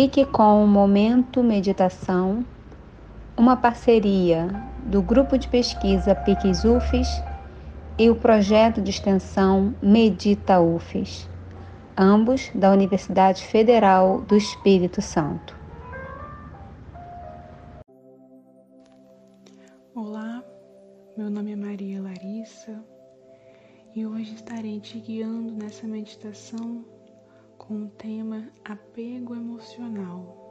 [0.00, 2.46] Fique com o Momento Meditação,
[3.36, 4.46] uma parceria
[4.86, 7.08] do Grupo de Pesquisa PICS UFES
[7.98, 11.28] e o projeto de extensão Medita UFES,
[11.96, 15.58] ambos da Universidade Federal do Espírito Santo.
[19.96, 20.44] Olá,
[21.16, 22.84] meu nome é Maria Larissa
[23.96, 26.84] e hoje estarei te guiando nessa meditação
[27.68, 30.46] com o tema apego emocional.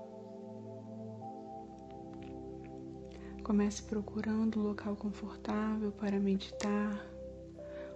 [3.43, 7.03] Comece procurando um local confortável para meditar,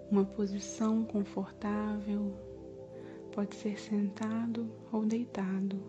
[0.10, 2.34] uma posição confortável,
[3.32, 5.80] pode ser sentado ou deitado.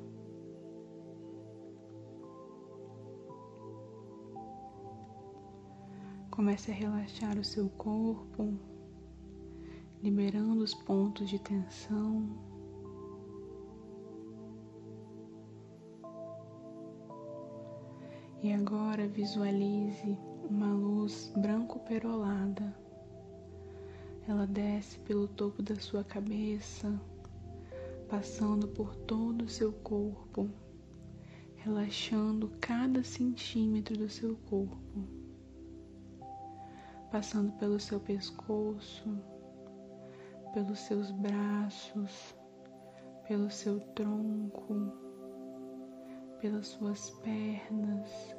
[6.31, 8.53] Comece a relaxar o seu corpo,
[10.03, 12.52] liberando os pontos de tensão.
[18.43, 20.19] E agora visualize
[20.51, 22.77] uma luz branco perolada.
[24.27, 26.93] Ela desce pelo topo da sua cabeça,
[28.09, 30.51] passando por todo o seu corpo,
[31.55, 35.07] relaxando cada centímetro do seu corpo,
[37.13, 39.09] passando pelo seu pescoço,
[40.53, 42.35] pelos seus braços,
[43.29, 45.12] pelo seu tronco
[46.43, 48.35] pelas suas pernas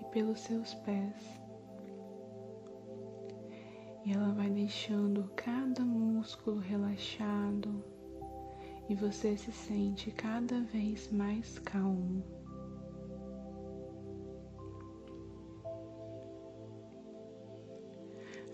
[0.00, 1.40] e pelos seus pés.
[4.06, 7.84] E ela vai deixando cada músculo relaxado
[8.88, 12.22] e você se sente cada vez mais calmo.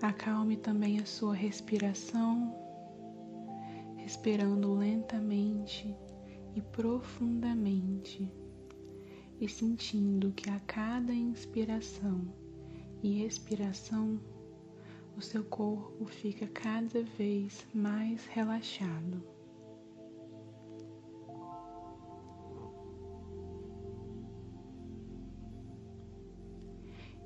[0.00, 2.54] Acalme também a sua respiração,
[3.98, 5.94] respirando lentamente
[6.54, 8.32] e profundamente
[9.40, 12.32] e sentindo que a cada inspiração
[13.02, 14.20] e expiração
[15.16, 19.22] o seu corpo fica cada vez mais relaxado.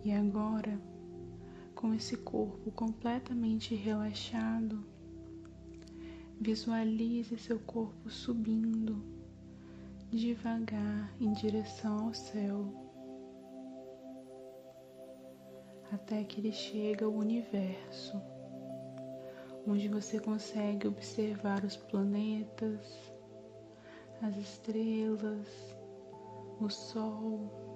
[0.04, 0.80] E agora,
[1.74, 4.84] com esse corpo completamente relaxado,
[6.40, 9.17] visualize seu corpo subindo
[10.10, 12.72] devagar em direção ao céu,
[15.92, 18.20] até que ele chega ao universo,
[19.66, 23.12] onde você consegue observar os planetas,
[24.22, 25.76] as estrelas,
[26.60, 27.66] o sol.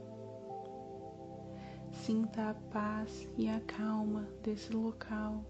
[1.91, 5.45] Sinta a paz e a calma desse local.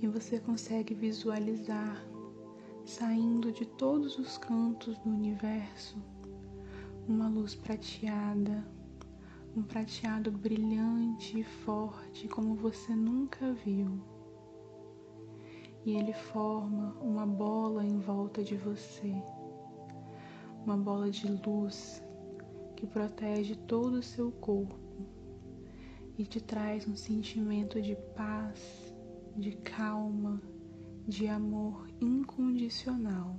[0.00, 2.02] E você consegue visualizar
[2.84, 5.96] saindo de todos os cantos do universo
[7.06, 8.64] uma luz prateada,
[9.56, 14.00] um prateado brilhante e forte como você nunca viu.
[15.84, 19.12] E ele forma uma bola em volta de você,
[20.64, 22.02] uma bola de luz
[22.76, 24.78] que protege todo o seu corpo
[26.16, 28.89] e te traz um sentimento de paz
[29.36, 30.40] de calma,
[31.06, 33.36] de amor incondicional.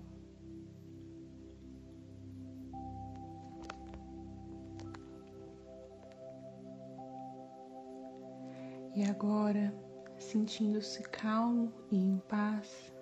[8.94, 9.74] E agora,
[10.18, 12.94] sentindo-se calmo e em paz,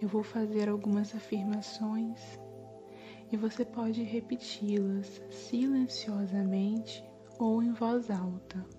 [0.00, 2.20] eu vou fazer algumas afirmações
[3.30, 7.04] e você pode repeti-las silenciosamente
[7.38, 8.77] ou em voz alta.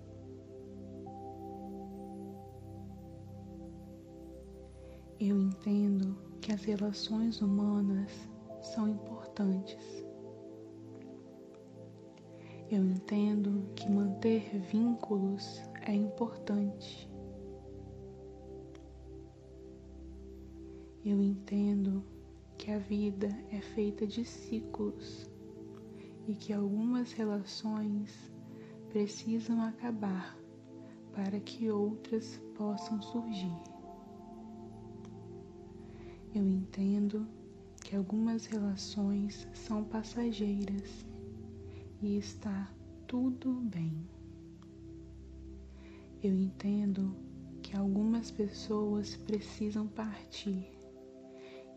[5.22, 8.10] Eu entendo que as relações humanas
[8.62, 10.02] são importantes.
[12.70, 17.06] Eu entendo que manter vínculos é importante.
[21.04, 22.02] Eu entendo
[22.56, 25.30] que a vida é feita de ciclos
[26.26, 28.32] e que algumas relações
[28.88, 30.34] precisam acabar
[31.12, 33.79] para que outras possam surgir.
[36.34, 37.26] Eu entendo
[37.82, 41.04] que algumas relações são passageiras
[42.00, 42.72] e está
[43.06, 44.08] tudo bem.
[46.22, 47.16] Eu entendo
[47.62, 50.70] que algumas pessoas precisam partir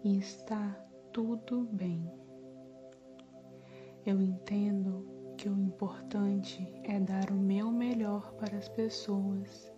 [0.03, 0.69] e está
[1.11, 2.07] tudo bem.
[4.05, 5.07] Eu entendo
[5.37, 9.73] que o importante é dar o meu melhor para as pessoas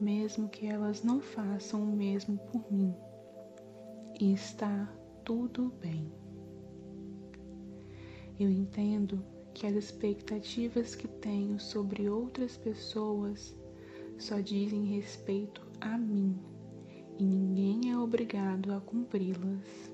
[0.00, 2.94] mesmo que elas não façam o mesmo por mim.
[4.18, 4.90] E está
[5.24, 6.10] tudo bem.
[8.38, 9.22] Eu entendo
[9.52, 13.54] que as expectativas que tenho sobre outras pessoas
[14.18, 16.38] só dizem respeito a mim
[17.18, 19.90] e ninguém é obrigado a cumpri-las.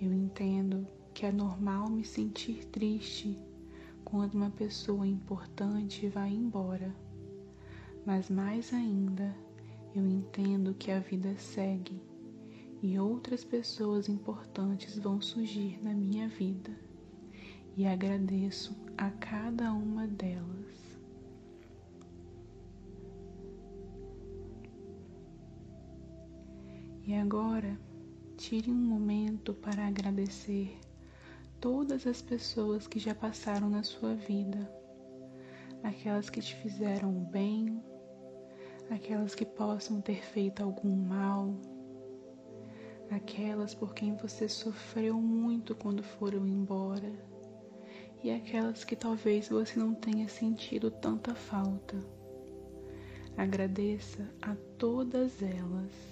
[0.00, 3.38] Eu entendo que é normal me sentir triste
[4.04, 6.94] quando uma pessoa importante vai embora,
[8.04, 9.34] mas mais ainda,
[9.94, 12.00] eu entendo que a vida segue
[12.82, 16.70] e outras pessoas importantes vão surgir na minha vida
[17.76, 20.72] e agradeço a cada uma delas.
[27.04, 27.78] E agora,
[28.36, 30.78] tire um momento para agradecer
[31.60, 34.70] todas as pessoas que já passaram na sua vida,
[35.82, 37.82] aquelas que te fizeram bem,
[38.92, 41.54] aquelas que possam ter feito algum mal,
[43.10, 47.12] aquelas por quem você sofreu muito quando foram embora
[48.22, 51.96] e aquelas que talvez você não tenha sentido tanta falta.
[53.36, 56.11] Agradeça a todas elas.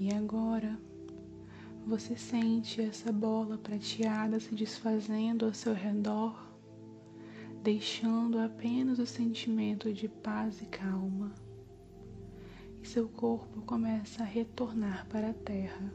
[0.00, 0.80] E agora
[1.86, 6.42] você sente essa bola prateada se desfazendo ao seu redor,
[7.62, 11.34] deixando apenas o sentimento de paz e calma.
[12.82, 15.92] E seu corpo começa a retornar para a terra.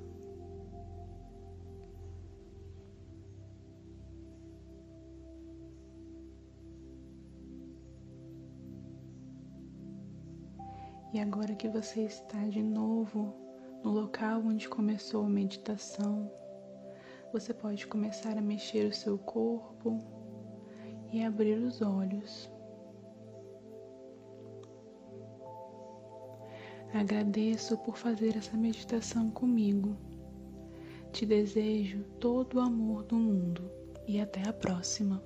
[11.12, 13.44] E agora que você está de novo
[13.86, 16.32] no local onde começou a meditação,
[17.32, 20.00] você pode começar a mexer o seu corpo
[21.14, 22.50] e abrir os olhos.
[26.96, 29.96] Agradeço por fazer essa meditação comigo.
[31.12, 33.70] Te desejo todo o amor do mundo
[34.08, 35.22] e até a próxima.